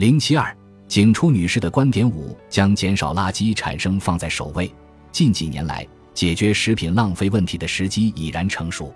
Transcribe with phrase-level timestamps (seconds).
[0.00, 0.56] 零七二，
[0.88, 4.72] 景初女士的观点五：将减少垃圾产生放在首位。
[5.12, 8.94] 近几年来，解决食品浪费问题的时机已然成熟，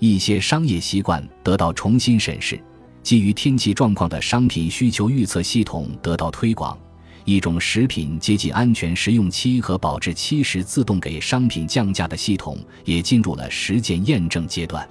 [0.00, 2.62] 一些商业习惯得到重新审视。
[3.02, 6.78] 基于天气状况的商品需求预测系统得到推广，
[7.24, 14.86] 一种食品接近安全食用期和保质期时自动给商品降价的系统也进入了实践验证阶段。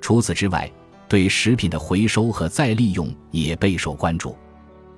[0.00, 0.70] 除此之外，
[1.08, 4.36] 对食品的回收和再利用也备受关注。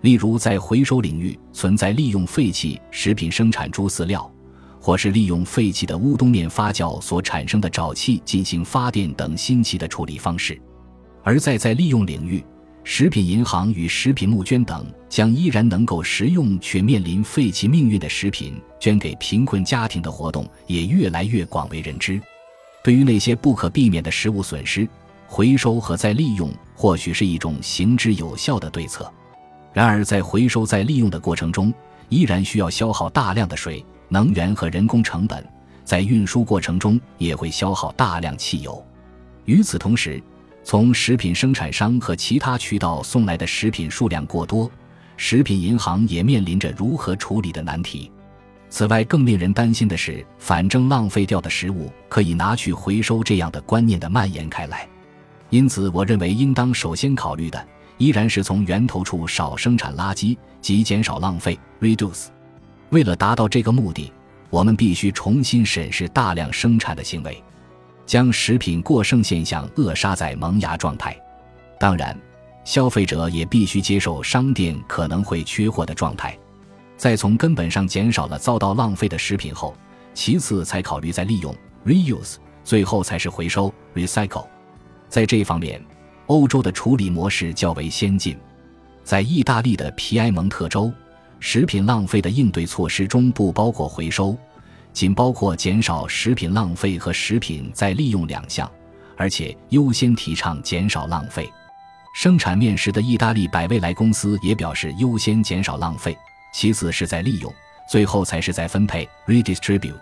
[0.07, 4.33] 例如，在回收领域存在利用废弃食品生产猪饲料，
[4.81, 10.57] 或是利用废弃的乌冬面发酵所产生的沼气进行发电等新奇的处理方式。
[11.25, 12.41] 而在再利用领域，
[12.85, 22.21] 食品银行与食品募捐等将依然能够食用却面临废弃命运的食品捐给贫困家庭的活动也越来越广为人知。
[22.85, 24.89] 对于那些不可避免的食物损失，
[25.27, 29.13] 回收和再利用或许是一种行之有效的对策。
[29.77, 31.71] 然而，在回收再利用的过程中，
[32.09, 35.47] 依然需要消耗大量的水、能源和人工成本，
[35.85, 38.83] 在运输过程中也会消耗大量汽油。
[39.45, 40.19] 与此同时，
[40.65, 44.71] 从食品生产商和其他渠道送来的食品数量过多，
[45.19, 48.11] 食品银行也面临着如何处理的难题。
[48.71, 54.89] 此外，更令人担心的是，反正浪费掉的食物可以拿去回收这样的观念的蔓延开来。
[55.51, 57.63] 因此，我认为应当首先考虑的
[57.99, 62.27] 依然是从源头处少生产垃圾及减少浪费 （reduce）。
[62.91, 64.13] 为了达到这个目的，
[64.51, 67.43] 我们必须重新审视大量生产的行为。
[68.05, 71.17] 将食品过剩现象扼杀在萌芽状态。
[71.79, 72.17] 当然，
[72.65, 76.39] 消费者也必须接受商店可能会缺货的状态。
[76.97, 79.75] 在从根本上减少了遭到浪费的食品后，
[80.15, 81.53] 其次才考虑再利用
[81.85, 84.47] （reuse），最后才是回收 （recycle）。
[85.09, 85.85] 在这一方面，
[86.27, 88.37] 欧洲的处理模式较为先进。
[89.05, 90.93] 在意大利的皮埃蒙特州，
[91.39, 94.37] 食品浪费的应对措施中不包括回收。
[94.93, 98.71] 仅包括减少食品浪费和食品再利用两项，
[99.15, 101.47] 而且优先提倡减少浪费。
[102.15, 106.17] 生产面食的意大利百味来公司也表示优先减少浪费，
[106.55, 107.55] 其次是在利用，
[107.87, 109.93] 最后才是在分配 （redistribute）。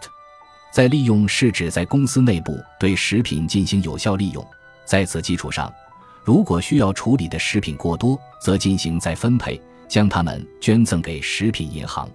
[0.70, 4.46] 在利用是指在公司内部对食品进行有效利用，
[4.84, 5.74] 在此基础上，
[6.24, 12.08] 如果需要处理的食品过多，则进行再分配，将它们捐赠给食品银行。